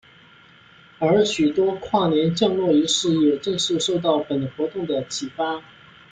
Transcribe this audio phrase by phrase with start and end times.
[0.97, 5.61] 而许多跨年降落仪式也正是受到本活动的启发。